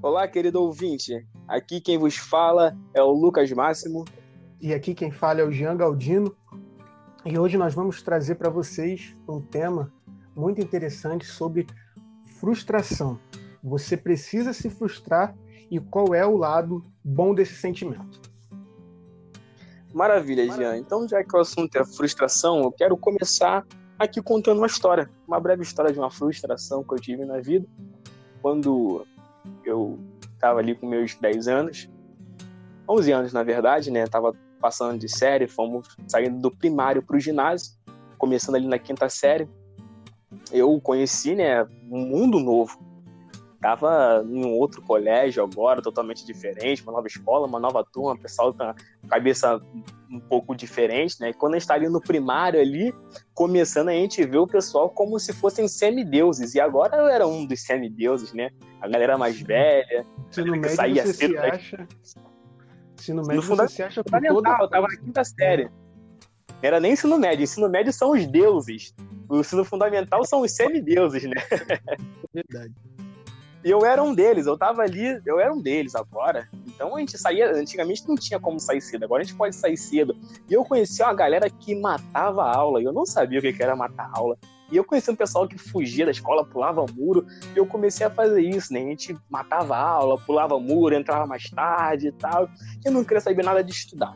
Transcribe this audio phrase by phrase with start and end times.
[0.00, 1.26] Olá, querido ouvinte.
[1.46, 4.04] Aqui quem vos fala é o Lucas Máximo.
[4.60, 6.34] E aqui quem fala é o Jean Galdino.
[7.24, 9.92] E hoje nós vamos trazer para vocês um tema
[10.34, 11.66] muito interessante sobre
[12.40, 13.18] frustração.
[13.62, 15.36] Você precisa se frustrar
[15.70, 18.27] e qual é o lado bom desse sentimento?
[19.92, 20.76] Maravilha, Jean.
[20.76, 23.64] Então, já que o assunto é frustração, eu quero começar
[23.98, 27.66] aqui contando uma história, uma breve história de uma frustração que eu tive na vida.
[28.40, 29.06] Quando
[29.64, 29.98] eu
[30.34, 31.88] estava ali com meus 10 anos,
[32.88, 34.06] 11 anos na verdade, né?
[34.06, 37.72] Tava passando de série, fomos saindo do primário para o ginásio,
[38.16, 39.48] começando ali na quinta série.
[40.52, 42.78] Eu conheci, né, um mundo novo.
[43.60, 48.54] Tava em um outro colégio agora, totalmente diferente, uma nova escola, uma nova turma, pessoal
[48.54, 48.74] com a
[49.08, 49.60] cabeça
[50.08, 51.30] um pouco diferente, né?
[51.30, 52.94] E quando a gente tá ali no primário ali,
[53.34, 56.54] começando a gente vê o pessoal como se fossem semideuses.
[56.54, 58.50] E agora eu era um dos semideuses, né?
[58.80, 61.88] A galera mais velha, que saía você cedo se acha...
[62.96, 65.64] Ensino médio No fundamental, você se acha fundamental, eu tava na quinta série.
[65.64, 68.94] Não era nem ensino médio, ensino médio são os deuses.
[69.28, 71.36] O ensino fundamental são os semideuses, né?
[72.32, 72.72] Verdade.
[73.64, 76.48] E eu era um deles, eu tava ali, eu era um deles agora.
[76.66, 79.76] Então a gente saía, antigamente não tinha como sair cedo, agora a gente pode sair
[79.76, 80.16] cedo.
[80.48, 83.62] E eu conhecia uma galera que matava a aula, e eu não sabia o que
[83.62, 84.38] era matar a aula.
[84.70, 88.10] E eu conhecia um pessoal que fugia da escola, pulava muro, e eu comecei a
[88.10, 88.80] fazer isso, né?
[88.80, 92.48] A gente matava a aula, pulava muro, entrava mais tarde e tal.
[92.84, 94.14] Eu não queria saber nada de estudar.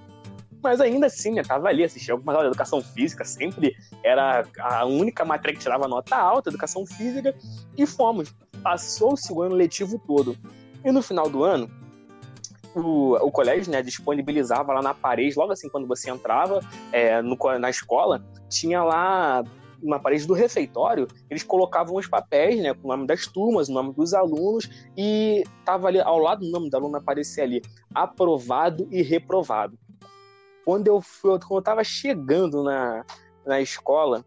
[0.63, 4.85] Mas ainda assim, né, tava ali, assistia algumas aulas de educação física, sempre era a
[4.85, 7.35] única matéria que tirava nota alta, educação física,
[7.77, 8.35] e fomos.
[8.63, 10.37] Passou-se o ano letivo todo.
[10.85, 11.69] E no final do ano,
[12.75, 16.61] o, o colégio né, disponibilizava lá na parede, logo assim quando você entrava
[16.93, 19.45] é, no, na escola, tinha lá
[19.83, 23.73] uma parede do refeitório, eles colocavam os papéis, né, com o nome das turmas, o
[23.73, 27.61] nome dos alunos, e tava ali, ao lado do nome do aluno aparecia ali,
[27.93, 29.77] aprovado e reprovado.
[30.65, 33.05] Quando eu, fui, quando eu tava chegando na,
[33.45, 34.25] na escola,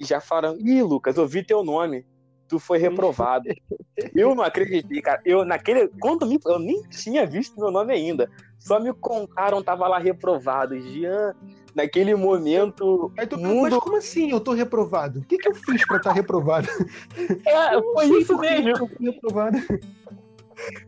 [0.00, 2.06] já falaram, ih, Lucas, eu vi teu nome,
[2.48, 3.48] tu foi reprovado.
[4.14, 5.20] eu não acreditei, cara.
[5.24, 8.28] Eu, naquele, quando me, eu nem tinha visto meu nome ainda.
[8.58, 10.78] Só me contaram, tava lá reprovado.
[10.78, 11.34] Jean,
[11.74, 13.12] naquele momento.
[13.16, 13.70] Aí tu mundo...
[13.70, 15.20] mas como assim eu tô reprovado?
[15.20, 16.68] O que, que eu fiz pra estar reprovado?
[17.46, 18.70] É, foi isso mesmo.
[18.70, 19.58] Eu fui reprovado.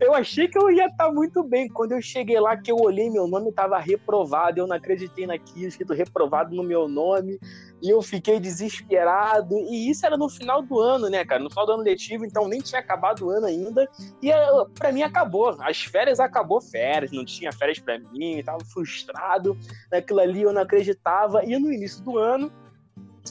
[0.01, 1.69] Eu achei que eu ia estar muito bem.
[1.69, 4.59] Quando eu cheguei lá, que eu olhei, meu nome estava reprovado.
[4.59, 7.39] Eu não acreditei naquilo, escrito reprovado no meu nome.
[7.83, 9.57] E eu fiquei desesperado.
[9.57, 11.43] E isso era no final do ano, né, cara?
[11.43, 13.89] No final do ano letivo, então nem tinha acabado o ano ainda.
[14.23, 14.31] E
[14.79, 15.57] para mim acabou.
[15.61, 19.59] As férias acabou férias, não tinha férias para mim, tava frustrado.
[19.91, 21.45] Naquilo ali eu não acreditava.
[21.45, 22.53] E no início do ano,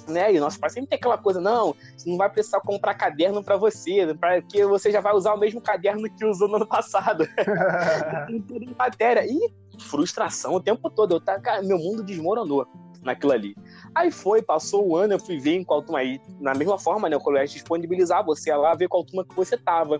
[0.08, 0.34] né?
[0.34, 3.58] E nosso pai sempre tem aquela coisa, não, você não vai precisar comprar caderno para
[3.58, 7.28] você, porque você já vai usar o mesmo caderno que usou no ano passado.
[8.30, 9.26] Em matéria.
[9.26, 11.16] E frustração o tempo todo.
[11.16, 12.68] Eu tá, cara, meu mundo desmoronou
[13.02, 13.56] naquilo ali.
[13.94, 17.10] Aí foi, passou o ano, eu fui ver em qual turma aí, na mesma forma,
[17.10, 17.18] né?
[17.18, 20.00] O colégio disponibilizar, você ia lá ver qual turma que você tava.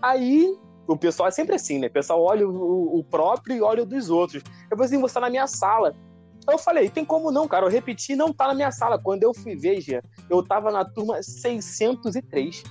[0.00, 0.56] Aí
[0.86, 1.88] o pessoal é sempre assim, né?
[1.88, 4.42] O pessoal olha o, o próprio e olha o dos outros.
[4.70, 5.94] Eu falei assim, você tá na minha sala.
[6.48, 7.66] Eu falei, tem como não, cara?
[7.66, 8.98] Eu repeti, não tá na minha sala.
[8.98, 12.62] Quando eu fui ver, eu tava na turma 603.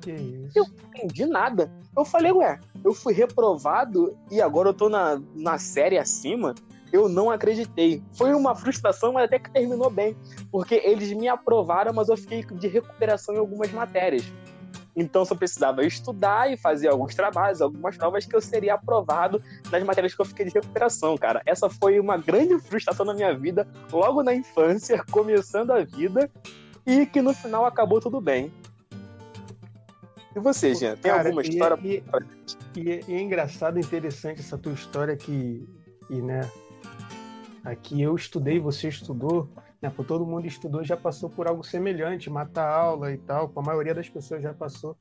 [0.00, 0.58] Que isso?
[0.58, 1.70] Eu não entendi nada.
[1.96, 6.54] Eu falei, ué, eu fui reprovado e agora eu tô na, na série acima.
[6.92, 8.02] Eu não acreditei.
[8.14, 10.16] Foi uma frustração, mas até que terminou bem.
[10.50, 14.24] Porque eles me aprovaram, mas eu fiquei de recuperação em algumas matérias.
[15.00, 19.82] Então, só precisava estudar e fazer alguns trabalhos, algumas provas que eu seria aprovado nas
[19.82, 21.40] matérias que eu fiquei de recuperação, cara.
[21.46, 26.30] Essa foi uma grande frustração na minha vida, logo na infância, começando a vida,
[26.86, 28.52] e que no final acabou tudo bem.
[30.36, 32.58] E você, Jean, tem Cara, alguma e- história e- pra gente?
[32.76, 35.66] E, é- e é engraçado, interessante essa tua história que,
[36.06, 36.48] que, né,
[37.64, 39.48] aqui eu estudei, você estudou,
[39.80, 43.62] né, todo mundo estudou, já passou por algo semelhante, matar aula e tal, com a
[43.62, 44.96] maioria das pessoas já passou.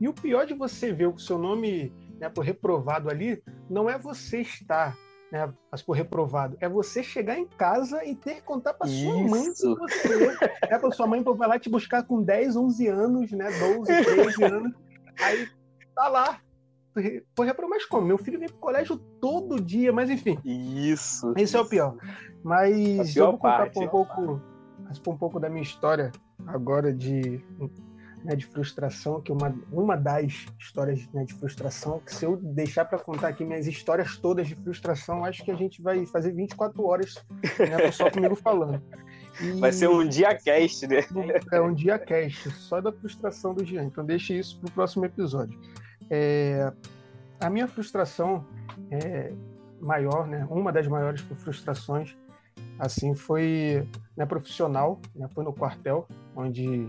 [0.00, 3.98] E o pior de você ver o seu nome, né, por reprovado ali, não é
[3.98, 4.96] você estar,
[5.30, 9.18] né, mas por reprovado, é você chegar em casa e ter que contar para sua
[9.18, 13.32] mãe que você, é para sua mãe vai lá te buscar com 10, 11 anos,
[13.32, 14.72] né, 12, 13 anos,
[15.20, 15.48] aí
[15.94, 16.40] tá lá,
[17.34, 18.06] foi reprovado, mas como?
[18.06, 21.32] Meu filho vem pro colégio todo dia, mas enfim, Isso.
[21.36, 21.96] esse é o pior.
[22.42, 23.78] Mas A pior eu vou contar parte.
[23.78, 24.40] um pouco,
[25.08, 26.12] um pouco da minha história
[26.46, 27.42] agora de
[28.24, 32.86] né, de frustração, que uma, uma das histórias né, de frustração, que se eu deixar
[32.86, 36.82] para contar aqui minhas histórias todas de frustração, acho que a gente vai fazer 24
[36.84, 37.22] horas
[37.58, 38.82] né, só comigo falando.
[39.40, 39.60] E...
[39.60, 41.04] Vai ser um dia cast, né?
[41.52, 43.84] É um dia cast, só da frustração do Jean.
[43.84, 45.60] Então deixe isso para o próximo episódio.
[46.10, 46.72] É,
[47.40, 48.44] a minha frustração
[48.90, 49.32] é
[49.80, 50.46] maior, né?
[50.50, 52.16] Uma das maiores frustrações,
[52.78, 53.86] assim, foi
[54.16, 56.88] né, profissional, né, foi no quartel, onde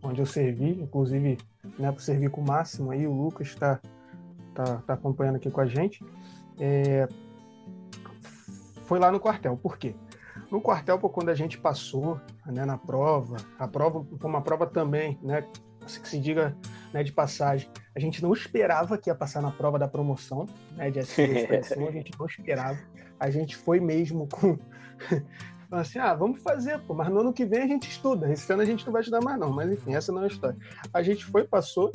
[0.00, 1.38] onde eu servi, inclusive,
[1.78, 3.80] né, para servir com o Máximo aí, o Lucas está
[4.54, 6.04] tá, tá acompanhando aqui com a gente.
[6.58, 7.08] É,
[8.84, 9.56] foi lá no quartel.
[9.56, 9.94] Por quê?
[10.50, 15.42] No quartel, quando a gente passou né, na prova, a prova uma prova também, né,
[15.84, 16.56] que se diga
[16.92, 20.46] né, de passagem, a gente não esperava que ia passar na prova da promoção
[20.76, 22.78] né, de expressão, a gente não esperava.
[23.18, 24.58] A gente foi mesmo com.
[25.70, 28.32] assim, ah, vamos fazer, pô, mas no ano que vem a gente estuda.
[28.32, 29.52] Esse ano a gente não vai estudar mais, não.
[29.52, 30.56] Mas enfim, essa não é a história.
[30.92, 31.92] A gente foi, passou,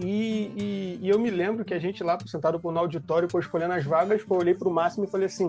[0.00, 3.74] e, e, e, eu me lembro que a gente lá, sentado no auditório, foi escolhendo
[3.74, 5.48] as vagas, eu olhei para o Máximo e falei assim: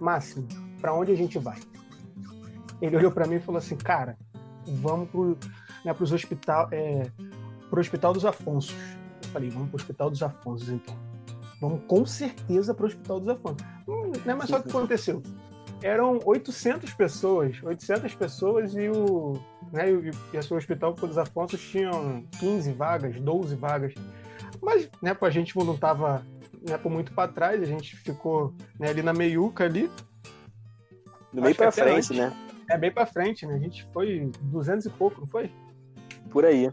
[0.00, 0.48] Máximo,
[0.80, 1.58] para onde a gente vai?
[2.80, 4.16] Ele olhou para mim e falou assim: Cara,
[4.66, 5.08] vamos
[5.84, 7.06] né, para os hospital, é,
[7.72, 8.76] pro Hospital dos Afonsos.
[9.22, 10.94] Eu falei, vamos para o Hospital dos Afonsos, então.
[11.58, 13.66] Vamos com certeza para o Hospital dos Afonsos.
[13.88, 15.22] Hum, né, mas só que aconteceu?
[15.82, 19.40] Eram 800 pessoas, 800 pessoas e o,
[19.72, 23.94] né, e, e o Hospital dos Afonsos tinham 15 vagas, 12 vagas.
[24.60, 26.26] Mas, né, a gente não estava
[26.68, 29.90] né, por muito para trás, a gente ficou né, ali na meiuca ali.
[31.32, 32.36] Do meio para frente, antes, né?
[32.68, 33.54] É, bem para frente, né?
[33.54, 35.50] A gente foi 200 e pouco, não foi?
[36.30, 36.70] Por aí.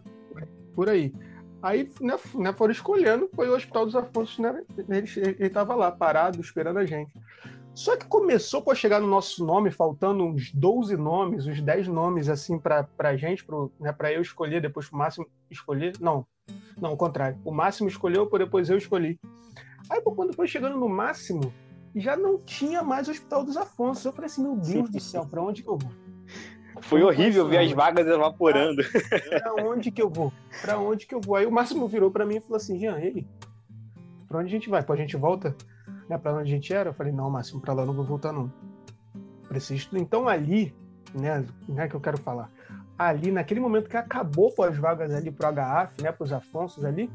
[0.80, 1.14] Por aí.
[1.62, 4.64] Aí, né, né, foram escolhendo, foi o Hospital dos Afonsos, né?
[4.78, 7.12] Ele, ele tava lá, parado, esperando a gente.
[7.76, 12.30] Só que começou a chegar no nosso nome, faltando uns 12 nomes, uns 10 nomes,
[12.30, 15.92] assim, pra, pra gente, pro, né, eu escolher, depois o Máximo escolher.
[16.00, 16.26] Não,
[16.78, 17.38] não, ao contrário.
[17.44, 19.20] O Máximo escolheu, depois eu escolhi.
[19.90, 21.54] Aí, quando foi chegando no Máximo,
[21.94, 24.06] já não tinha mais o Hospital dos Afonsos.
[24.06, 25.92] Eu falei assim, meu Deus do céu, pra onde que eu vou?
[26.82, 28.82] Foi horrível ver as vagas evaporando.
[29.30, 30.32] Pra onde que eu vou?
[30.62, 31.36] Pra onde que eu vou?
[31.36, 33.28] Aí o Máximo virou pra mim e falou assim, Jean, ei,
[34.28, 34.84] pra onde a gente vai?
[34.84, 35.56] Pô, a gente volta
[36.10, 36.90] né, pra onde a gente era?
[36.90, 38.52] Eu falei, não, Máximo, pra lá eu não vou voltar não.
[39.48, 39.90] Preciso.
[39.94, 40.74] Então ali,
[41.14, 42.52] né, né, que eu quero falar.
[42.98, 47.10] Ali, naquele momento que acabou com as vagas ali pro HAF, né, pros Afonsos ali,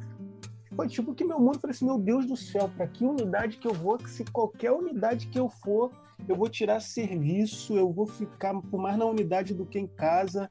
[0.75, 3.67] foi tipo que meu mundo, falei assim, meu Deus do céu, para que unidade que
[3.67, 5.91] eu vou, que se qualquer unidade que eu for,
[6.29, 10.51] eu vou tirar serviço, eu vou ficar por mais na unidade do que em casa.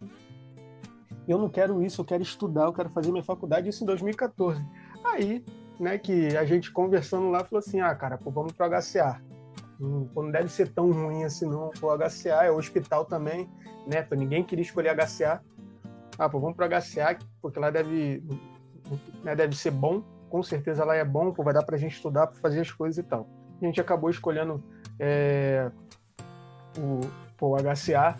[1.28, 4.64] Eu não quero isso, eu quero estudar, eu quero fazer minha faculdade, isso em 2014.
[5.04, 5.44] Aí,
[5.80, 9.22] né, que a gente conversando lá falou assim: "Ah, cara, pô, vamos pro HCA".
[9.80, 13.50] Hum, não deve ser tão ruim assim não, o HCA é o hospital também,
[13.88, 14.06] né?
[14.12, 15.42] Ninguém queria escolher HCA.
[16.18, 18.24] Ah, pô, vamos pro HCA, porque lá deve
[19.24, 22.26] né, deve ser bom com certeza lá é bom, pô, vai dar pra gente estudar,
[22.26, 23.28] para fazer as coisas e tal.
[23.62, 24.64] A gente acabou escolhendo
[25.00, 25.70] é,
[26.76, 27.02] o,
[27.38, 28.18] pô, o HCA,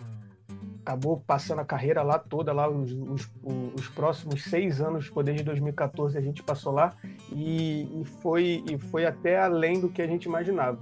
[0.80, 3.28] acabou passando a carreira lá toda, lá os, os,
[3.76, 6.94] os próximos seis anos, poder de 2014 a gente passou lá
[7.32, 10.78] e, e, foi, e foi até além do que a gente imaginava.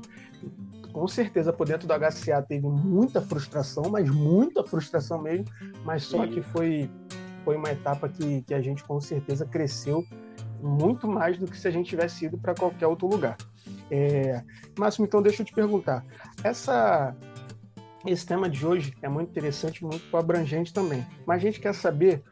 [0.93, 5.47] Com certeza, por dentro do HCA teve muita frustração, mas muita frustração mesmo,
[5.83, 6.91] mas só que foi,
[7.43, 10.05] foi uma etapa que, que a gente com certeza cresceu
[10.63, 13.37] muito mais do que se a gente tivesse ido para qualquer outro lugar.
[13.91, 14.43] É...
[14.79, 16.05] Máximo, então deixa eu te perguntar.
[16.43, 17.15] Essa,
[18.07, 21.05] esse tema de hoje é muito interessante, muito abrangente também.
[21.27, 22.23] Mas a gente quer saber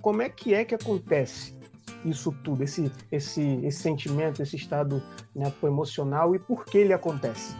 [0.00, 1.58] como é que é que acontece
[2.04, 5.02] isso tudo, esse, esse, esse sentimento, esse estado
[5.34, 7.54] né, emocional e por que ele acontece?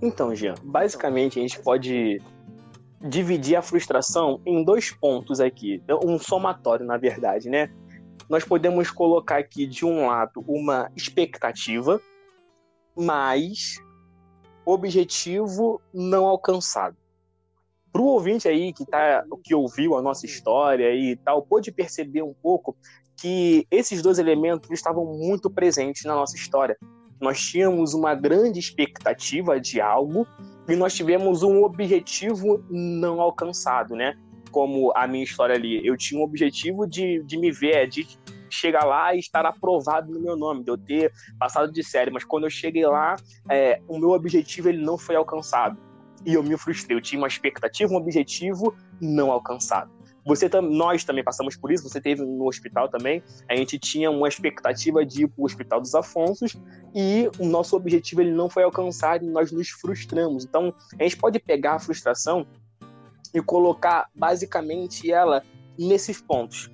[0.00, 2.20] Então, Jean, basicamente a gente pode
[3.00, 7.70] dividir a frustração em dois pontos aqui, um somatório, na verdade, né?
[8.28, 12.00] Nós podemos colocar aqui de um lado uma expectativa,
[12.96, 13.76] mas
[14.64, 16.96] objetivo não alcançado.
[17.92, 22.22] Para o ouvinte aí que, tá, que ouviu a nossa história e tal, pôde perceber
[22.22, 22.76] um pouco
[23.16, 26.76] que esses dois elementos estavam muito presentes na nossa história.
[27.20, 30.26] Nós tínhamos uma grande expectativa de algo
[30.68, 34.16] e nós tivemos um objetivo não alcançado, né?
[34.52, 38.06] Como a minha história ali, eu tinha um objetivo de, de me ver, de
[38.48, 42.22] chegar lá e estar aprovado no meu nome, de eu ter passado de série, mas
[42.22, 43.16] quando eu cheguei lá,
[43.50, 45.76] é, o meu objetivo ele não foi alcançado.
[46.24, 49.90] E eu me frustrei, eu tinha uma expectativa, um objetivo não alcançado.
[50.24, 53.22] Você nós também passamos por isso, você teve no hospital também.
[53.48, 56.56] A gente tinha uma expectativa de ir para o Hospital dos Afonsos
[56.94, 60.44] e o nosso objetivo ele não foi alcançado e nós nos frustramos.
[60.44, 62.46] Então, a gente pode pegar a frustração
[63.32, 65.42] e colocar basicamente ela
[65.78, 66.70] nesses pontos.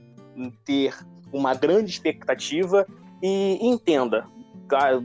[0.64, 0.94] Ter
[1.32, 2.86] uma grande expectativa
[3.22, 4.26] e entenda,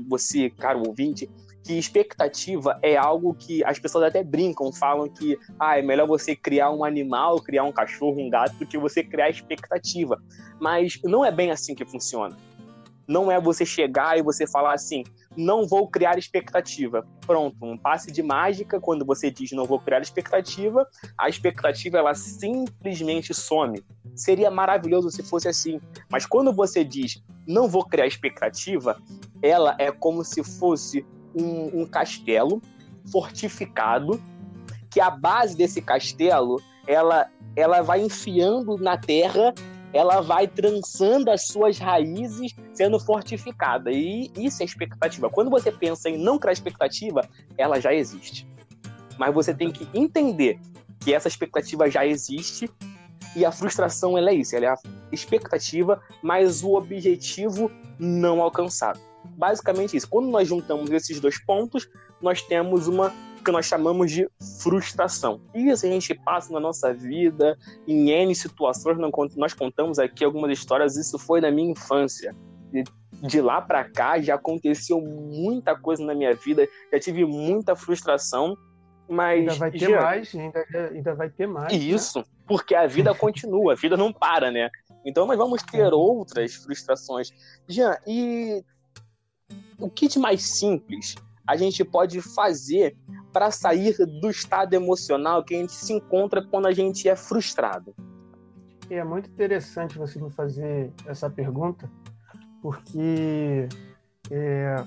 [0.07, 1.29] você, caro ouvinte,
[1.63, 6.36] que expectativa é algo que as pessoas até brincam, falam que ah, é melhor você
[6.36, 10.22] criar um animal, criar um cachorro, um gato, do que você criar expectativa.
[10.60, 12.36] Mas não é bem assim que funciona.
[13.07, 15.03] Não é você chegar e você falar assim,
[15.36, 17.05] não vou criar expectativa.
[17.25, 22.13] Pronto, um passe de mágica, quando você diz não vou criar expectativa, a expectativa ela
[22.13, 23.83] simplesmente some.
[24.15, 25.79] Seria maravilhoso se fosse assim.
[26.10, 28.98] Mas quando você diz não vou criar expectativa,
[29.41, 31.05] ela é como se fosse
[31.36, 32.62] um, um castelo
[33.12, 34.22] fortificado,
[34.89, 39.53] que a base desse castelo ela, ela vai enfiando na terra
[39.93, 43.91] ela vai trançando as suas raízes, sendo fortificada.
[43.91, 45.29] E isso é expectativa.
[45.29, 47.21] Quando você pensa em não criar expectativa,
[47.57, 48.47] ela já existe.
[49.17, 50.59] Mas você tem que entender
[51.00, 52.69] que essa expectativa já existe
[53.35, 54.77] e a frustração ela é isso, ela é a
[55.12, 59.00] expectativa, mas o objetivo não alcançado.
[59.23, 60.09] Basicamente isso.
[60.09, 61.88] Quando nós juntamos esses dois pontos,
[62.21, 64.27] nós temos uma que nós chamamos de
[64.62, 65.41] frustração.
[65.53, 67.57] Isso a gente passa na nossa vida,
[67.88, 68.97] em N situações,
[69.35, 72.35] nós contamos aqui algumas histórias, isso foi na minha infância.
[73.21, 78.57] De lá para cá já aconteceu muita coisa na minha vida, já tive muita frustração,
[79.07, 79.39] mas.
[79.39, 80.01] Ainda vai ter já...
[80.01, 81.71] mais, ainda, ainda vai ter mais.
[81.71, 81.79] Né?
[81.79, 82.25] Isso, né?
[82.47, 84.69] porque a vida continua, a vida não para, né?
[85.05, 87.29] Então nós vamos ter outras frustrações.
[87.67, 88.63] Jean, e
[89.79, 91.15] o que de mais simples
[91.47, 92.95] a gente pode fazer
[93.33, 97.95] para sair do estado emocional que a gente se encontra quando a gente é frustrado?
[98.89, 101.89] É muito interessante você me fazer essa pergunta,
[102.61, 103.67] porque
[104.29, 104.85] é,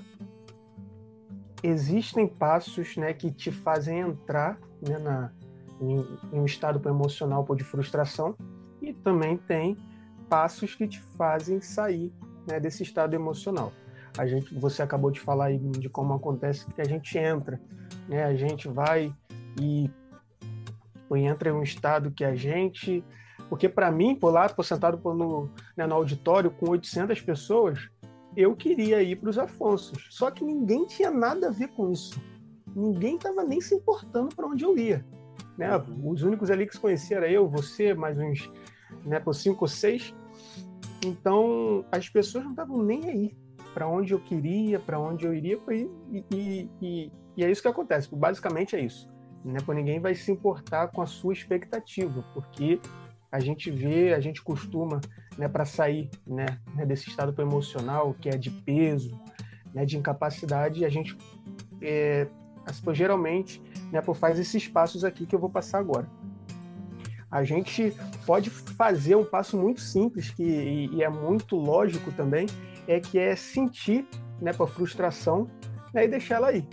[1.61, 5.31] existem passos né, que te fazem entrar né, na,
[5.81, 5.99] em,
[6.31, 8.33] em um estado emocional de frustração
[8.81, 9.75] e também tem
[10.29, 12.13] passos que te fazem sair
[12.47, 13.73] né, desse estado emocional
[14.17, 17.61] a gente, você acabou de falar aí de como acontece que a gente entra,
[18.07, 18.23] né?
[18.23, 19.13] A gente vai
[19.61, 19.89] e,
[21.15, 23.03] e entra em um estado que a gente,
[23.47, 27.89] porque para mim, por lá, por sentado no, né, no auditório com 800 pessoas,
[28.35, 30.07] eu queria ir para os Afonsos.
[30.09, 32.19] Só que ninguém tinha nada a ver com isso.
[32.75, 35.05] Ninguém estava nem se importando para onde eu ia.
[35.57, 35.69] Né?
[36.03, 38.51] Os únicos ali que se conheciam era eu, você, mais uns
[39.05, 40.13] né, por cinco ou seis.
[41.05, 43.46] Então as pessoas não estavam nem aí
[43.77, 47.67] para onde eu queria, para onde eu iria, e, e, e, e, é isso que
[47.67, 48.09] acontece.
[48.11, 49.07] Basicamente é isso.
[49.45, 49.59] Né?
[49.63, 52.81] Por ninguém vai se importar com a sua expectativa, porque
[53.31, 54.99] a gente vê, a gente costuma,
[55.37, 59.15] né, para sair né, né, desse estado emocional que é de peso,
[59.71, 61.15] né, de incapacidade, a gente
[61.79, 62.25] é,
[62.93, 66.09] geralmente né, faz esses passos aqui que eu vou passar agora.
[67.29, 67.93] A gente
[68.25, 72.47] pode fazer um passo muito simples que, e, e é muito lógico também,
[72.87, 74.07] é que é sentir
[74.41, 75.49] né, a frustração
[75.93, 76.67] né, e deixar ela aí.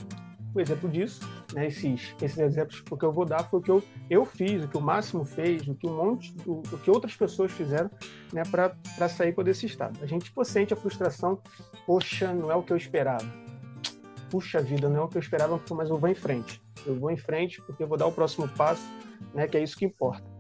[0.55, 1.21] O exemplo disso,
[1.53, 4.69] né, esses, esses exemplos que eu vou dar foi o que eu, eu fiz, o
[4.69, 7.91] que o Máximo fez, o que um monte, o, o que outras pessoas fizeram
[8.33, 9.99] né, para sair desse estado.
[10.01, 11.41] A gente sente a frustração,
[11.85, 13.27] poxa, não é o que eu esperava.
[14.31, 16.63] Puxa vida, não é o que eu esperava, mas eu vou em frente.
[16.87, 18.87] Eu vou em frente porque eu vou dar o próximo passo,
[19.35, 20.34] né, que é isso que importa.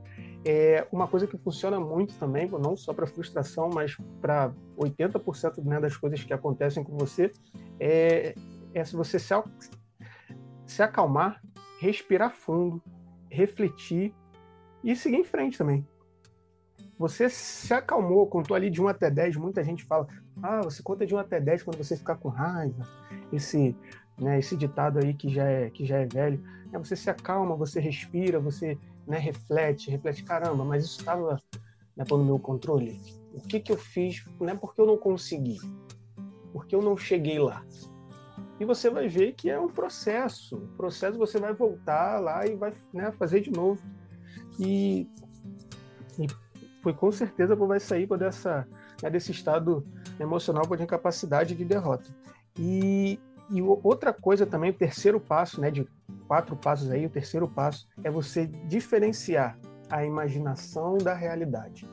[0.44, 5.80] É uma coisa que funciona muito também, não só para frustração, mas para 80% né,
[5.80, 7.32] das coisas que acontecem com você,
[7.80, 8.34] é,
[8.74, 9.34] é se você se,
[10.66, 11.40] se acalmar,
[11.80, 12.82] respirar fundo,
[13.30, 14.14] refletir
[14.82, 15.86] e seguir em frente também.
[16.98, 20.06] Você se acalmou, contou ali de 1 até 10, muita gente fala,
[20.42, 22.86] ah, você conta de 1 até 10 quando você ficar com raiva,
[23.32, 23.76] esse,
[24.18, 26.40] né, esse ditado aí que já é, que já é velho,
[26.72, 31.40] é, você se acalma, você respira, você né, reflete, reflete, caramba, mas isso estava
[31.96, 33.00] né, no meu controle.
[33.32, 34.24] O que, que eu fiz?
[34.40, 35.58] Não é porque eu não consegui,
[36.52, 37.64] porque eu não cheguei lá.
[38.58, 40.56] E você vai ver que é um processo.
[40.56, 43.82] O processo você vai voltar lá e vai né, fazer de novo.
[44.58, 45.08] E,
[46.18, 46.26] e
[46.82, 48.66] foi com certeza vai sair dessa,
[49.02, 49.84] né, desse estado
[50.20, 52.14] emocional de incapacidade de derrota.
[52.58, 53.18] E,
[53.50, 55.86] e outra coisa também, o terceiro passo, né, de
[56.26, 59.58] quatro passos aí, o terceiro passo é você diferenciar
[59.90, 61.88] a imaginação da realidade.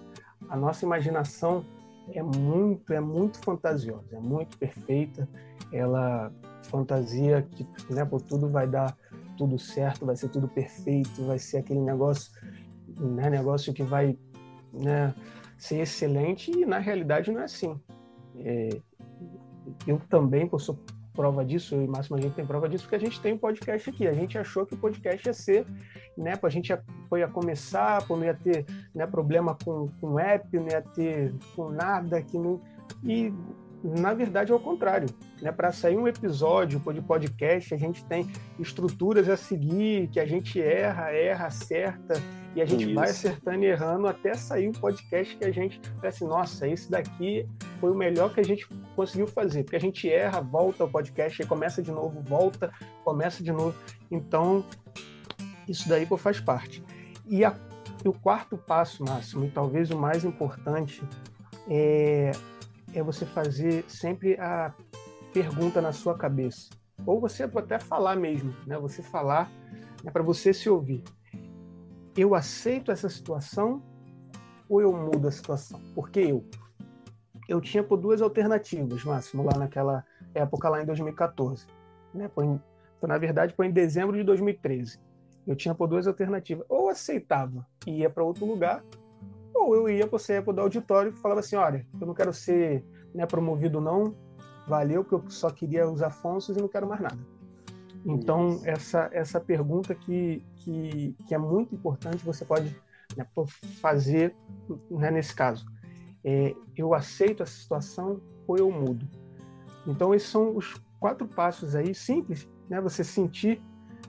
[0.50, 1.66] A nossa imaginação
[2.14, 5.28] é muito, é muito fantasiosa, é muito perfeita.
[5.72, 6.32] Ela
[6.64, 8.96] fantasia que, né, por tudo vai dar
[9.38, 12.32] tudo certo, vai ser tudo perfeito, vai ser aquele negócio,
[12.98, 14.18] né, negócio que vai,
[14.74, 15.14] né,
[15.58, 17.80] ser excelente e na realidade não é assim.
[18.38, 18.70] É,
[19.86, 20.78] eu também, sou
[21.14, 21.88] prova disso, eu e
[22.18, 24.08] a gente tem prova disso, porque a gente tem um podcast aqui.
[24.08, 25.66] A gente achou que o podcast ia ser,
[26.18, 26.34] né?
[26.42, 26.84] A gente ia,
[27.18, 32.22] ia começar, não ia ter né, problema com, com app, não ia ter com nada,
[32.22, 32.62] que não.
[33.04, 33.34] E
[33.84, 35.08] na verdade é o contrário.
[35.42, 35.52] Né?
[35.52, 40.62] Para sair um episódio de podcast, a gente tem estruturas a seguir, que a gente
[40.62, 42.22] erra, erra, acerta,
[42.56, 42.96] e a gente Isso.
[42.96, 46.92] vai acertando e errando até sair o podcast que a gente pensa assim, nossa, esse
[46.92, 47.48] daqui
[47.80, 49.64] foi o melhor que a gente conseguiu fazer.
[49.64, 52.72] Porque a gente erra, volta o podcast, começa de novo, volta,
[53.04, 53.74] começa de novo.
[54.12, 54.66] Então,
[55.68, 56.84] isso daí faz parte.
[57.26, 57.56] E, a,
[58.04, 61.02] e o quarto passo, Máximo, e talvez o mais importante,
[61.70, 62.32] é
[62.94, 64.74] é você fazer sempre a
[65.34, 66.70] pergunta na sua cabeça.
[67.06, 68.78] Ou você até falar mesmo, né?
[68.78, 69.50] Você falar
[70.04, 71.04] né, para você se ouvir.
[72.16, 73.82] Eu aceito essa situação
[74.68, 75.80] ou eu mudo a situação?
[75.96, 76.46] Porque eu
[77.50, 81.66] eu tinha por duas alternativas, máximo lá naquela época lá em 2014,
[82.14, 82.30] né?
[82.32, 82.62] Então,
[83.10, 84.98] na verdade foi em dezembro de 2013.
[85.46, 86.66] Eu tinha por duas alternativas.
[86.70, 88.84] Ou aceitava e ia para outro lugar,
[89.54, 92.14] ou eu ia para você ia para o auditório e falava assim, olha, eu não
[92.14, 94.16] quero ser né, promovido não,
[94.68, 97.20] valeu, porque eu só queria os Afonsos e não quero mais nada.
[98.06, 102.76] Então, essa, essa pergunta que, que, que é muito importante, você pode
[103.16, 103.26] né,
[103.80, 104.36] fazer
[104.90, 105.66] né, nesse caso.
[106.24, 109.08] É, eu aceito essa situação ou eu mudo?
[109.86, 112.80] Então, esses são os quatro passos aí, simples, né?
[112.82, 113.62] Você sentir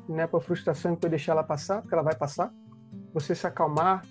[0.08, 2.52] né, a frustração e depois deixar ela passar, porque ela vai passar.
[3.14, 4.02] Você se acalmar,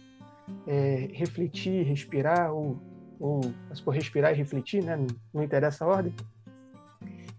[0.68, 2.78] é, refletir, respirar, ou,
[3.20, 3.42] ou
[3.84, 4.98] por respirar e refletir, né?
[5.34, 6.14] não interessa a ordem.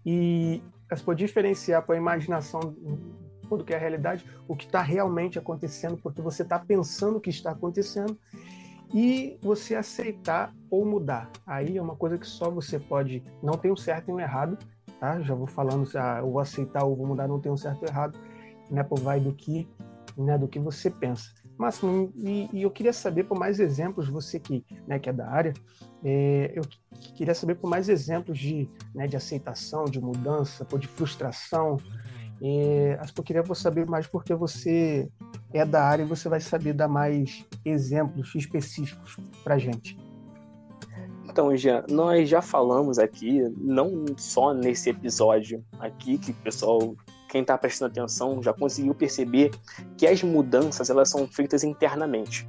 [0.05, 0.61] E
[1.05, 2.75] por diferenciar para a imaginação
[3.49, 7.29] do que é a realidade, o que está realmente acontecendo, porque você está pensando que
[7.29, 8.17] está acontecendo,
[8.93, 11.29] e você aceitar ou mudar.
[11.47, 13.23] Aí é uma coisa que só você pode.
[13.41, 14.57] Não tem um certo e um errado,
[14.99, 15.19] tá?
[15.21, 17.89] Já vou falando, ah, eu vou aceitar ou vou mudar, não tem um certo e
[17.89, 18.17] errado,
[18.69, 18.83] né?
[18.83, 19.67] Por vai do que,
[20.17, 20.37] né?
[20.37, 21.29] Do que você pensa.
[21.57, 25.29] Máximo, e, e, eu queria saber por mais exemplos, você que, né, que é da
[25.29, 25.53] área,
[26.03, 26.63] é, eu
[27.15, 31.77] queria saber por mais exemplos de, né, de aceitação, de mudança, de frustração.
[32.41, 35.09] É, acho que eu queria saber mais porque você
[35.53, 39.97] é da área e você vai saber dar mais exemplos específicos para gente.
[41.33, 46.95] Então, Jean, nós já falamos aqui, não só nesse episódio aqui, que o pessoal
[47.33, 49.49] quem está prestando atenção já conseguiu perceber
[49.97, 52.47] que as mudanças elas são feitas internamente.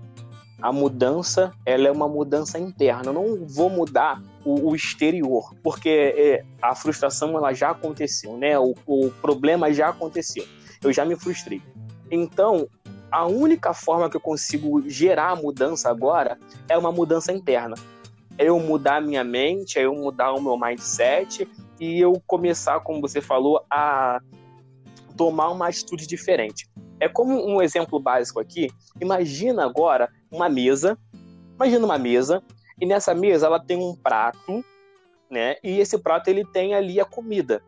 [0.61, 3.07] A mudança ela é uma mudança interna.
[3.07, 8.59] Eu não vou mudar o, o exterior, porque é, a frustração ela já aconteceu, né?
[8.59, 10.45] O, o problema já aconteceu.
[10.83, 11.63] Eu já me frustrei.
[12.11, 12.69] Então,
[13.11, 17.75] a única forma que eu consigo gerar a mudança agora é uma mudança interna.
[18.37, 21.49] É eu mudar minha mente, é eu mudar o meu mindset
[21.81, 24.21] e eu começar, como você falou, a
[25.17, 26.69] tomar uma atitude diferente.
[27.01, 28.69] É como um exemplo básico aqui.
[29.01, 30.99] Imagina agora uma mesa.
[31.55, 32.43] Imagina uma mesa
[32.81, 34.65] e nessa mesa ela tem um prato,
[35.31, 35.57] né?
[35.63, 37.63] E esse prato ele tem ali a comida.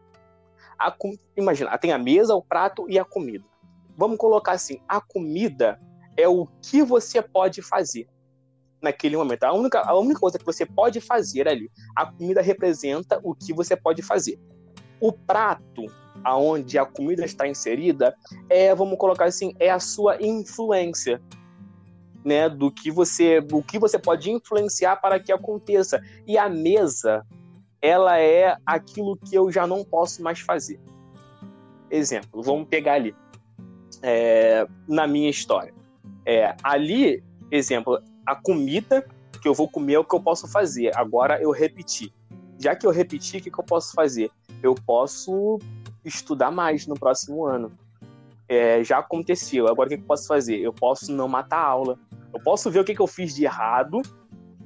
[0.79, 0.95] A,
[1.37, 3.45] imagina, tem a mesa, o prato e a comida.
[3.97, 5.81] Vamos colocar assim: a comida
[6.17, 8.09] é o que você pode fazer
[8.83, 9.45] naquele momento.
[9.45, 11.71] A única, a única coisa que você pode fazer ali.
[11.95, 14.39] A comida representa o que você pode fazer.
[15.01, 15.87] O prato
[16.25, 18.17] aonde a comida está inserida
[18.49, 21.21] é, vamos colocar assim, é a sua influência,
[22.25, 26.03] né, do que você, o que você pode influenciar para que aconteça.
[26.27, 27.25] E a mesa,
[27.81, 30.81] ela é aquilo que eu já não posso mais fazer.
[31.89, 33.15] Exemplo, vamos pegar ali
[34.03, 35.73] é, na minha história.
[36.25, 39.07] É, ali, exemplo, a comida
[39.41, 40.91] que eu vou comer é o que eu posso fazer.
[40.97, 42.13] Agora eu repeti.
[42.59, 44.31] Já que eu repeti, o que, que eu posso fazer?
[44.63, 45.59] Eu posso
[46.05, 47.73] estudar mais no próximo ano.
[48.49, 49.67] É, já aconteceu.
[49.69, 50.59] Agora o que eu posso fazer?
[50.59, 51.99] Eu posso não matar a aula.
[52.33, 54.03] Eu posso ver o que, eu fiz de errado,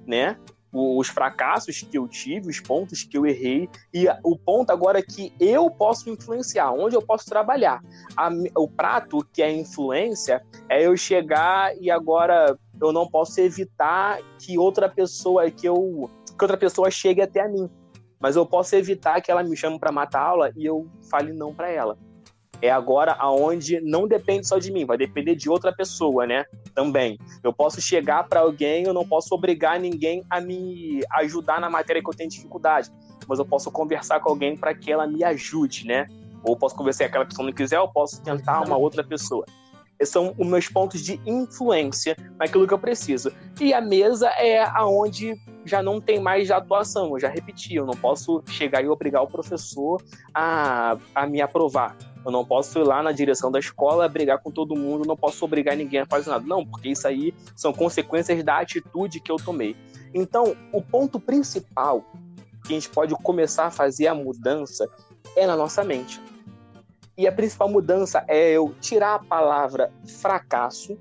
[0.07, 0.37] né?
[0.72, 3.68] Os fracassos que eu tive, os pontos que eu errei.
[3.92, 7.83] E o ponto agora é que eu posso influenciar, onde eu posso trabalhar.
[8.16, 14.20] A, o prato, que é influência, é eu chegar e agora eu não posso evitar
[14.38, 17.68] que outra pessoa, que eu que outra pessoa chegue até a mim
[18.20, 21.54] mas eu posso evitar que ela me chame para matar aula e eu fale não
[21.54, 21.96] para ela.
[22.62, 26.44] É agora aonde não depende só de mim, vai depender de outra pessoa, né?
[26.74, 27.18] Também.
[27.42, 32.02] Eu posso chegar para alguém, eu não posso obrigar ninguém a me ajudar na matéria
[32.02, 32.90] que eu tenho dificuldade,
[33.26, 36.06] mas eu posso conversar com alguém para que ela me ajude, né?
[36.44, 39.46] Ou posso conversar com aquela pessoa não quiser, eu posso tentar uma outra pessoa.
[40.05, 43.33] São os meus pontos de influência naquilo que eu preciso.
[43.61, 45.35] E a mesa é aonde
[45.65, 47.13] já não tem mais atuação.
[47.13, 50.03] Eu já repeti, eu não posso chegar e obrigar o professor
[50.35, 51.97] a, a me aprovar.
[52.25, 55.45] Eu não posso ir lá na direção da escola brigar com todo mundo, não posso
[55.45, 56.45] obrigar ninguém a fazer nada.
[56.47, 59.77] Não, porque isso aí são consequências da atitude que eu tomei.
[60.13, 62.05] Então, o ponto principal
[62.65, 64.89] que a gente pode começar a fazer a mudança
[65.37, 66.21] é na nossa mente.
[67.20, 70.98] E a principal mudança é eu tirar a palavra fracasso,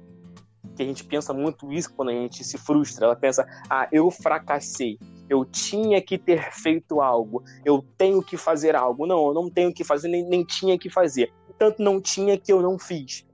[0.75, 3.05] que a gente pensa muito isso quando a gente se frustra.
[3.05, 8.75] Ela pensa, ah, eu fracassei eu tinha que ter feito algo, eu tenho que fazer
[8.75, 9.05] algo.
[9.05, 11.32] Não, eu não tenho que fazer, nem, nem tinha que fazer.
[11.58, 13.25] Tanto não tinha que eu não fiz.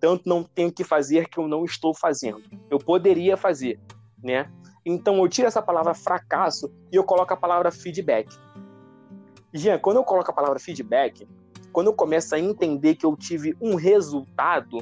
[0.00, 2.42] Tanto não tenho que fazer que eu não estou fazendo.
[2.68, 3.78] Eu poderia fazer,
[4.22, 4.50] né?
[4.84, 8.36] Então eu tiro essa palavra fracasso e eu coloco a palavra feedback.
[9.52, 11.26] Jean, quando eu coloco a palavra feedback,
[11.74, 14.78] quando eu começo a entender que eu tive um resultado,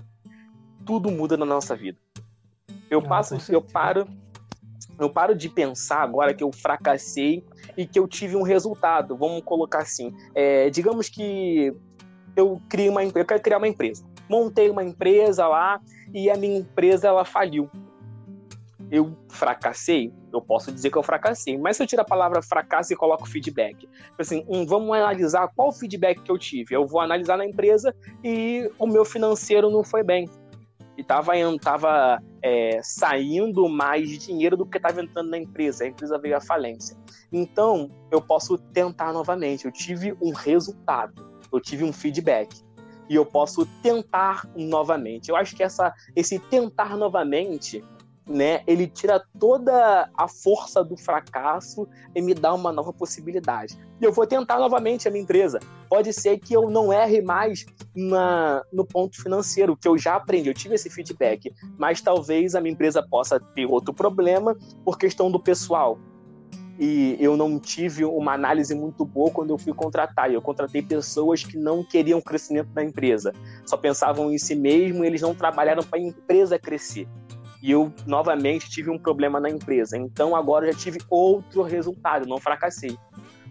[0.84, 1.98] tudo muda na nossa vida.
[2.90, 4.06] Eu ah, passo, eu paro,
[4.98, 7.42] eu paro de pensar agora que eu fracassei
[7.78, 9.16] e que eu tive um resultado.
[9.16, 10.14] Vamos colocar assim.
[10.34, 11.74] É, digamos que
[12.36, 14.04] eu criei uma eu quero criar uma empresa.
[14.28, 15.80] Montei uma empresa lá
[16.12, 17.70] e a minha empresa ela faliu.
[18.90, 20.12] Eu fracassei?
[20.32, 21.58] Eu posso dizer que eu fracassei.
[21.58, 25.72] Mas se eu tiro a palavra fracasso e coloco feedback, assim, um, vamos analisar qual
[25.72, 26.74] feedback que eu tive.
[26.74, 30.28] Eu vou analisar na empresa e o meu financeiro não foi bem
[30.96, 35.84] e tava, tava é, saindo mais dinheiro do que estava entrando na empresa.
[35.84, 36.96] A empresa veio à falência.
[37.32, 39.64] Então, eu posso tentar novamente.
[39.64, 42.62] Eu tive um resultado, eu tive um feedback.
[43.08, 45.28] E eu posso tentar novamente.
[45.28, 47.84] Eu acho que essa, esse tentar novamente
[48.28, 53.76] né, ele tira toda a força do fracasso e me dá uma nova possibilidade.
[54.00, 55.58] E eu vou tentar novamente a minha empresa.
[55.88, 60.48] Pode ser que eu não erre mais na, no ponto financeiro, que eu já aprendi,
[60.48, 65.30] eu tive esse feedback, mas talvez a minha empresa possa ter outro problema por questão
[65.30, 65.98] do pessoal.
[66.78, 70.32] E eu não tive uma análise muito boa quando eu fui contratar.
[70.32, 73.32] Eu contratei pessoas que não queriam crescimento da empresa,
[73.66, 77.06] só pensavam em si mesmo e eles não trabalharam para a empresa crescer
[77.62, 79.96] e eu novamente tive um problema na empresa.
[79.96, 82.98] Então agora eu já tive outro resultado, não fracassei.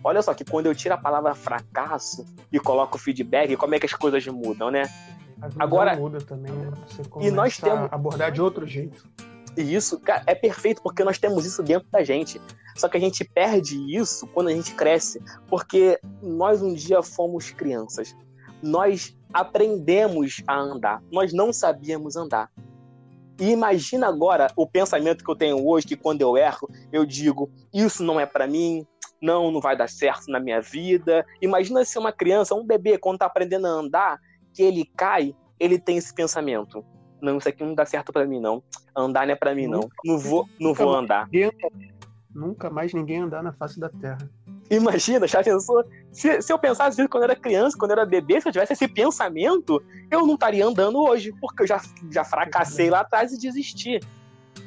[0.03, 3.85] Olha só que quando eu tiro a palavra fracasso e coloco feedback, como é que
[3.85, 4.83] as coisas mudam, né?
[5.57, 6.71] agora muda também, né?
[6.87, 9.07] Você e nós temos a abordar de outro jeito.
[9.57, 12.39] E isso, cara, é perfeito porque nós temos isso dentro da gente.
[12.75, 17.51] Só que a gente perde isso quando a gente cresce, porque nós um dia fomos
[17.51, 18.15] crianças.
[18.61, 21.03] Nós aprendemos a andar.
[21.11, 22.49] Nós não sabíamos andar.
[23.41, 27.49] E imagina agora o pensamento que eu tenho hoje, que quando eu erro, eu digo,
[27.73, 28.85] isso não é para mim,
[29.19, 31.25] não, não vai dar certo na minha vida.
[31.41, 34.19] Imagina se uma criança, um bebê, quando tá aprendendo a andar,
[34.53, 36.85] que ele cai, ele tem esse pensamento.
[37.19, 38.61] Não, isso aqui não dá certo para mim, não.
[38.95, 39.89] Andar não é para mim, não.
[40.05, 41.27] Não vou, não vou andar.
[42.33, 44.29] Nunca mais ninguém andar na face da terra.
[44.71, 45.83] Imagina, já pensou?
[46.13, 48.53] Se, se eu pensasse isso quando eu era criança, quando eu era bebê, se eu
[48.53, 53.33] tivesse esse pensamento, eu não estaria andando hoje, porque eu já, já fracassei lá atrás
[53.33, 53.99] e desisti.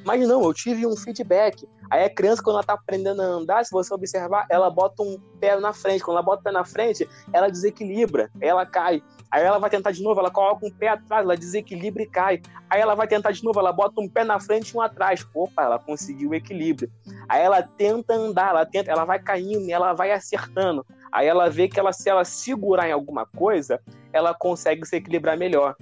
[0.05, 1.67] Mas não, eu tive um feedback.
[1.91, 5.19] Aí a criança, quando ela tá aprendendo a andar, se você observar, ela bota um
[5.41, 6.05] pé na frente.
[6.05, 9.03] Quando ela bota o pé na frente, ela desequilibra, ela cai.
[9.35, 12.41] Aí ela vai tentar de novo, ela coloca um pé atrás, ela desequilibra e cai.
[12.71, 15.27] Aí ela vai tentar de novo, ela bota um pé na frente e um atrás.
[15.35, 16.89] Opa, ela conseguiu o equilíbrio.
[17.29, 20.87] Aí ela tenta andar, ela tenta, ela vai caindo, ela vai acertando.
[21.11, 23.81] Aí ela vê que ela, se ela segurar em alguma coisa,
[24.13, 25.75] ela consegue se equilibrar melhor.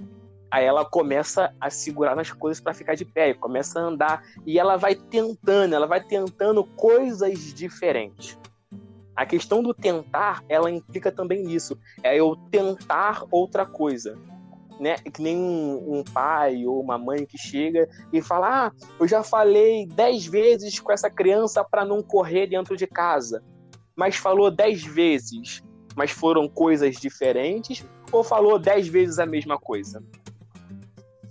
[0.49, 4.57] Aí ela começa a segurar nas coisas para ficar de pé, começa a andar e
[4.57, 8.35] ela vai tentando, ela vai tentando coisas diferentes.
[9.15, 11.77] A questão do tentar, ela implica também nisso.
[12.01, 14.17] É eu tentar outra coisa.
[14.79, 14.95] Né?
[14.95, 19.23] Que nem um, um, pai ou uma mãe que chega e fala: Ah, eu já
[19.23, 23.43] falei dez vezes com essa criança para não correr dentro de casa.
[23.95, 25.61] Mas falou dez vezes,
[25.95, 30.03] mas foram coisas diferentes, ou falou dez vezes a mesma coisa?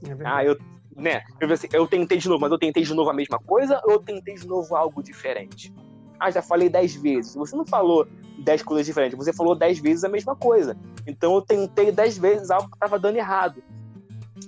[0.08, 0.56] É ah, eu,
[0.96, 1.22] né?
[1.40, 3.98] Eu, eu tentei de novo, mas eu tentei de novo a mesma coisa ou eu
[3.98, 5.74] tentei de novo algo diferente?
[6.22, 7.34] Ah, já falei dez vezes.
[7.34, 8.06] Você não falou
[8.38, 10.76] dez coisas diferentes, você falou dez vezes a mesma coisa.
[11.06, 13.62] Então eu tentei dez vezes algo que estava dando errado.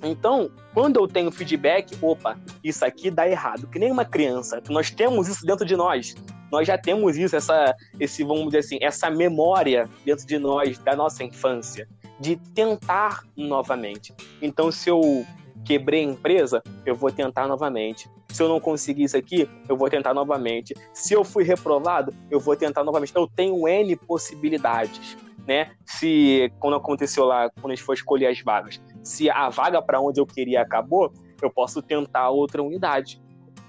[0.02, 3.66] Então, quando eu tenho feedback, opa, isso aqui dá errado.
[3.66, 6.14] Que nem uma criança, nós temos isso dentro de nós.
[6.50, 10.94] Nós já temos isso, essa, esse, vamos dizer assim, essa memória dentro de nós da
[10.94, 11.88] nossa infância
[12.20, 14.14] de tentar novamente.
[14.40, 15.26] Então, se eu
[15.64, 18.08] quebrei a empresa, eu vou tentar novamente.
[18.34, 20.74] Se eu não conseguir isso aqui, eu vou tentar novamente.
[20.92, 23.12] Se eu fui reprovado, eu vou tentar novamente.
[23.14, 25.16] Eu tenho N possibilidades,
[25.46, 25.70] né?
[25.86, 30.00] Se, quando aconteceu lá, quando a gente foi escolher as vagas, se a vaga para
[30.00, 33.22] onde eu queria acabou, eu posso tentar outra unidade.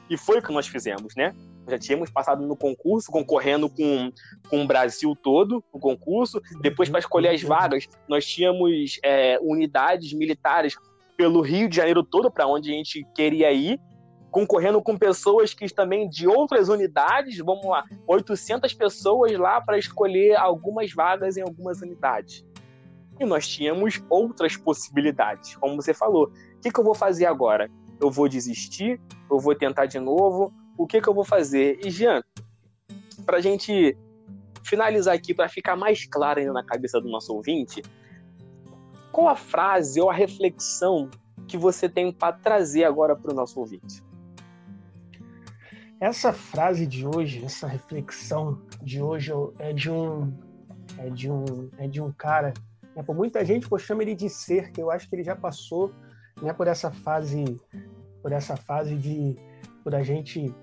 [0.10, 1.32] E foi o que nós fizemos, né?
[1.68, 4.12] já tínhamos passado no concurso, concorrendo com,
[4.50, 6.42] com o Brasil todo, no concurso.
[6.62, 10.76] Depois, para escolher as vagas, nós tínhamos é, unidades militares
[11.16, 13.80] pelo Rio de Janeiro todo, para onde a gente queria ir,
[14.36, 20.36] concorrendo com pessoas que também de outras unidades, vamos lá, 800 pessoas lá para escolher
[20.36, 22.46] algumas vagas em algumas unidades.
[23.18, 26.26] E nós tínhamos outras possibilidades, como você falou.
[26.58, 27.72] O que, que eu vou fazer agora?
[27.98, 29.00] Eu vou desistir?
[29.32, 30.54] Eu vou tentar de novo?
[30.78, 31.80] o que, que eu vou fazer?
[31.82, 32.22] E, Jean,
[33.26, 33.98] para a gente
[34.66, 37.82] finalizar aqui, para ficar mais claro ainda na cabeça do nosso ouvinte,
[39.14, 41.10] qual a frase ou a reflexão
[41.48, 44.04] que você tem para trazer agora para o nosso ouvinte?
[46.06, 50.32] Essa frase de hoje, essa reflexão de hoje é de um
[51.00, 51.46] é de um
[51.80, 52.54] é de um cara,
[52.96, 55.36] né, por muita gente pô, chama ele de ser, que eu acho que ele já
[55.36, 55.92] passou,
[56.40, 57.60] né, por essa fase
[58.22, 59.36] por essa fase de
[59.84, 60.54] por a gente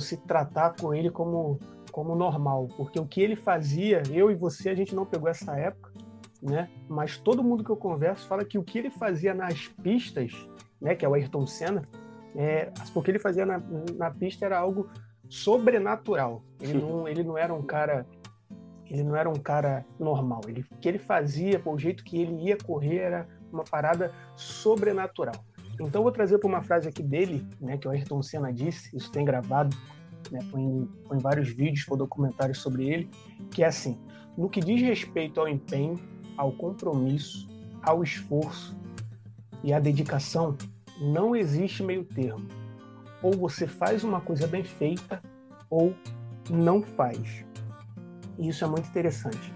[0.00, 1.58] se tratar com ele como,
[1.90, 5.58] como normal, porque o que ele fazia, eu e você, a gente não pegou essa
[5.58, 5.90] época,
[6.42, 6.68] né?
[6.86, 10.30] Mas todo mundo que eu converso fala que o que ele fazia nas pistas,
[10.78, 11.88] né, que é o Ayrton Senna,
[12.36, 13.62] é, o que ele fazia na,
[13.96, 14.88] na pista era algo
[15.28, 16.42] sobrenatural.
[16.60, 18.06] Ele não, ele não era um cara
[18.90, 20.40] ele não era um cara normal.
[20.48, 25.44] Ele, o que ele fazia, o jeito que ele ia correr era uma parada sobrenatural.
[25.80, 29.10] Então, vou trazer para uma frase aqui dele, né, que o Ayrton Senna disse, isso
[29.10, 29.74] tem gravado,
[30.30, 33.10] né, foi, em, foi em vários vídeos, foi documentários sobre ele,
[33.50, 33.98] que é assim:
[34.36, 35.98] no que diz respeito ao empenho,
[36.36, 37.48] ao compromisso,
[37.82, 38.76] ao esforço
[39.64, 40.56] e à dedicação,
[41.00, 42.46] não existe meio termo.
[43.22, 45.22] Ou você faz uma coisa bem feita,
[45.68, 45.94] ou
[46.50, 47.44] não faz.
[48.38, 49.52] E isso é muito interessante.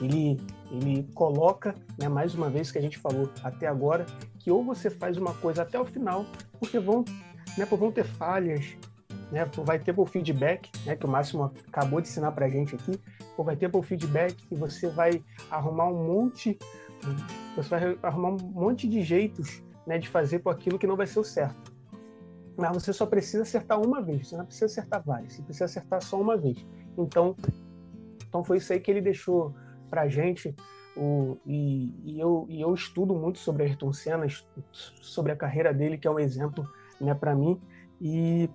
[0.00, 4.06] Ele, ele coloca, né, mais uma vez que a gente falou até agora,
[4.38, 6.24] que ou você faz uma coisa até o final,
[6.58, 7.04] porque vão,
[7.56, 8.76] né, vão ter falhas,
[9.32, 12.74] né, vai ter o feedback, né, que o Máximo acabou de ensinar para a gente
[12.74, 13.00] aqui,
[13.36, 16.58] ou vai ter o feedback e você vai arrumar um monte,
[17.56, 21.06] você vai arrumar um monte de jeitos né, de fazer por aquilo que não vai
[21.06, 21.74] ser o certo.
[22.56, 26.02] Mas você só precisa acertar uma vez, você não precisa acertar várias, você precisa acertar
[26.02, 26.66] só uma vez.
[26.96, 27.36] Então,
[28.26, 29.54] então foi isso aí que ele deixou
[29.90, 30.54] para a gente
[30.96, 34.26] o, e, e, eu, e eu estudo muito sobre Ayrton Senna,
[34.72, 36.66] sobre a carreira dele, que é um exemplo
[36.98, 37.60] né, para mim.
[38.00, 38.48] E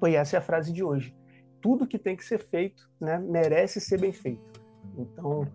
[0.00, 1.14] foi essa é a frase de hoje.
[1.60, 4.60] Tudo que tem que ser feito né, merece ser bem feito.
[4.96, 5.46] Então,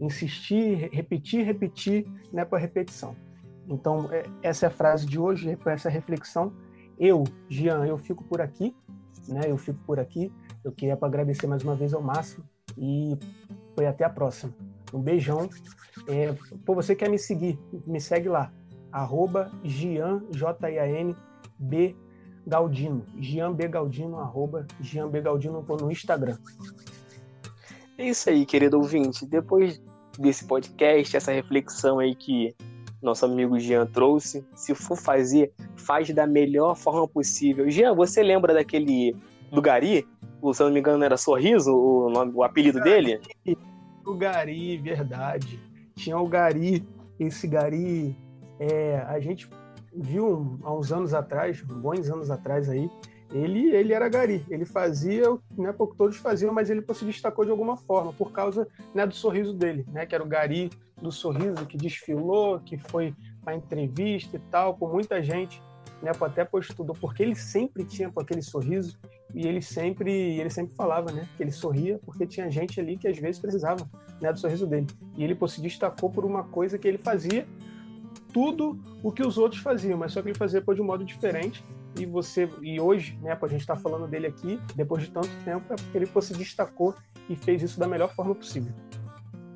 [0.00, 3.16] insistir, repetir, repetir né, para repetição.
[3.68, 6.52] Então, é, essa é a frase de hoje, essa reflexão.
[6.98, 8.74] Eu, Jean, eu fico por aqui,
[9.28, 9.42] né?
[9.46, 10.32] Eu fico por aqui.
[10.62, 12.44] Eu queria agradecer mais uma vez ao Máximo
[12.78, 13.16] e
[13.74, 14.54] foi até a próxima.
[14.92, 15.48] Um beijão.
[16.08, 16.32] É,
[16.64, 17.58] pô, você quer me seguir?
[17.86, 18.52] Me segue lá.
[18.92, 21.16] Arroba Gian, J-I-A-N,
[21.58, 21.96] B
[22.46, 23.04] Galdino.
[23.18, 26.38] Gian B Galdino, arroba Gian B Galdino no Instagram.
[27.98, 29.26] É isso aí, querido ouvinte.
[29.26, 29.82] Depois
[30.18, 32.54] desse podcast, essa reflexão aí que
[33.04, 37.70] nosso amigo Jean trouxe, se for fazer, faz da melhor forma possível.
[37.70, 39.16] Jean, você lembra daquele
[39.52, 40.06] do Gari?
[40.52, 43.20] Se eu não me engano, era Sorriso o, nome, o apelido dele?
[44.04, 45.58] O Gari, verdade.
[45.96, 46.86] Tinha o Gari,
[47.18, 48.16] esse Gari,
[48.58, 49.48] é, a gente
[49.94, 52.90] viu há uns anos atrás, bons anos atrás aí,
[53.34, 55.24] ele, ele era Gari, ele fazia,
[55.58, 59.12] né, pouco todos faziam, mas ele se destacou de alguma forma, por causa né, do
[59.12, 60.70] sorriso dele, né, que era o Gari
[61.02, 63.12] do sorriso, que desfilou, que foi
[63.44, 65.60] para entrevista e tal, com muita gente,
[66.00, 68.96] né, até estudou, porque ele sempre tinha com aquele sorriso,
[69.34, 73.08] e ele sempre ele sempre falava né que ele sorria porque tinha gente ali que
[73.08, 73.84] às vezes precisava
[74.20, 74.86] né do sorriso dele.
[75.16, 77.44] E ele se destacou por uma coisa que ele fazia
[78.32, 81.64] tudo o que os outros faziam mas só que ele fazia de um modo diferente
[81.96, 85.72] e você e hoje né a gente está falando dele aqui depois de tanto tempo
[85.72, 86.94] é porque ele pô, se destacou
[87.28, 88.72] e fez isso da melhor forma possível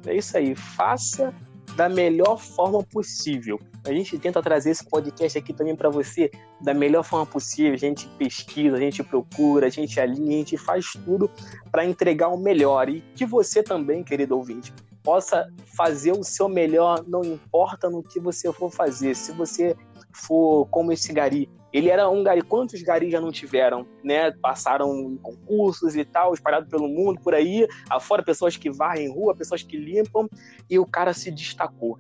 [0.07, 1.35] é isso aí faça
[1.77, 3.57] da melhor forma possível.
[3.85, 6.29] A gente tenta trazer esse podcast aqui também para você
[6.61, 7.75] da melhor forma possível.
[7.75, 11.31] A gente pesquisa, a gente procura, a gente alinha, a gente faz tudo
[11.71, 12.89] para entregar o melhor.
[12.89, 14.73] E que você também, querido ouvinte,
[15.03, 19.15] possa fazer o seu melhor, não importa no que você for fazer.
[19.15, 19.77] Se você
[20.13, 22.43] for como esse gari, ele era um gari.
[22.43, 24.31] Quantos garis já não tiveram, né?
[24.33, 29.35] Passaram em concursos e tal, espalhado pelo mundo, por aí, afora pessoas que varrem rua,
[29.35, 30.29] pessoas que limpam,
[30.69, 31.99] e o cara se destacou.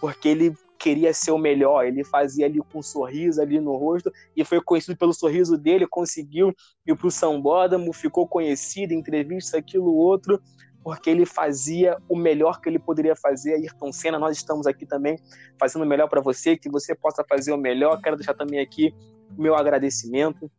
[0.00, 4.12] Porque ele queria ser o melhor, ele fazia ali com um sorriso ali no rosto,
[4.36, 6.54] e foi conhecido pelo sorriso dele, conseguiu
[6.86, 10.40] ir pro São Bódamo, ficou conhecido, entrevista, aquilo, outro,
[10.88, 13.52] porque ele fazia o melhor que ele poderia fazer.
[13.52, 15.18] Ayrton Senna, nós estamos aqui também
[15.60, 18.00] fazendo o melhor para você, que você possa fazer o melhor.
[18.00, 18.94] Quero deixar também aqui
[19.36, 20.50] o meu agradecimento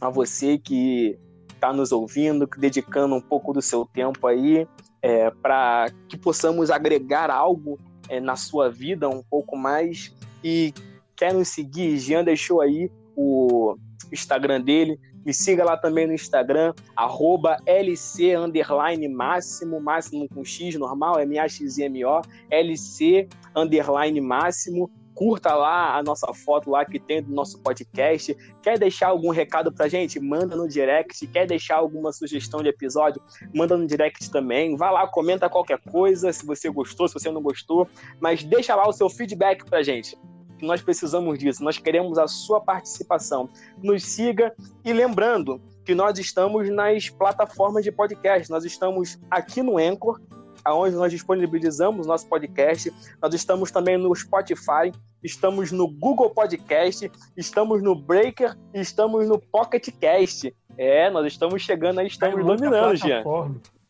[0.00, 1.18] a você que
[1.50, 4.66] está nos ouvindo, dedicando um pouco do seu tempo aí,
[5.02, 10.14] é, para que possamos agregar algo é, na sua vida um pouco mais.
[10.42, 10.72] E
[11.14, 11.98] quer nos seguir?
[11.98, 13.76] Jean deixou aí o
[14.10, 14.98] Instagram dele.
[15.24, 22.22] Me siga lá também no Instagram, arroba LC underline máximo, máximo com X normal, M-A-X-M-O,
[22.50, 28.36] LC underline máximo curta lá a nossa foto lá que tem do nosso podcast.
[28.62, 30.18] Quer deixar algum recado pra gente?
[30.20, 31.26] Manda no direct.
[31.28, 33.22] Quer deixar alguma sugestão de episódio?
[33.54, 34.76] Manda no direct também.
[34.76, 37.88] Vai lá, comenta qualquer coisa, se você gostou, se você não gostou,
[38.20, 40.16] mas deixa lá o seu feedback pra gente.
[40.62, 43.48] Nós precisamos disso, nós queremos a sua participação.
[43.82, 48.48] Nos siga e lembrando que nós estamos nas plataformas de podcast.
[48.48, 50.20] Nós estamos aqui no Anchor,
[50.64, 52.92] aonde nós disponibilizamos nosso podcast.
[53.20, 59.88] Nós estamos também no Spotify, estamos no Google Podcast, estamos no Breaker, estamos no Pocket
[60.00, 60.54] Cast.
[60.78, 63.24] É, nós estamos chegando aí, estamos dominando, Jean.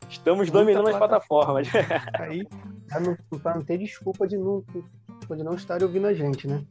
[0.09, 1.69] Estamos Muita dominando as plataformas.
[2.19, 2.47] Aí,
[2.89, 3.17] para não,
[3.57, 4.63] não ter desculpa de não,
[5.37, 6.63] de não estar ouvindo a gente, né?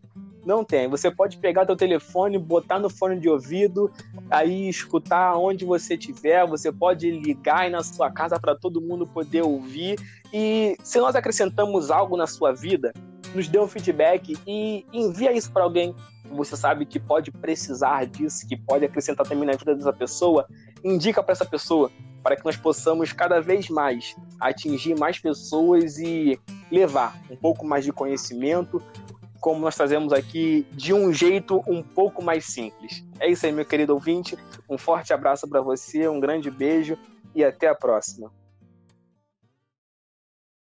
[0.45, 0.87] Não tem.
[0.89, 3.91] Você pode pegar teu telefone, botar no fone de ouvido,
[4.29, 6.47] aí escutar onde você estiver.
[6.47, 9.99] Você pode ligar aí na sua casa para todo mundo poder ouvir.
[10.33, 12.91] E se nós acrescentamos algo na sua vida,
[13.35, 15.95] nos dê um feedback e envia isso para alguém
[16.35, 20.47] você sabe que pode precisar disso, que pode acrescentar também na vida dessa pessoa.
[20.83, 21.91] Indica para essa pessoa,
[22.23, 26.39] para que nós possamos cada vez mais atingir mais pessoas e
[26.71, 28.81] levar um pouco mais de conhecimento,
[29.39, 33.03] como nós trazemos aqui, de um jeito um pouco mais simples.
[33.19, 34.37] É isso aí, meu querido ouvinte.
[34.69, 36.97] Um forte abraço para você, um grande beijo
[37.33, 38.31] e até a próxima.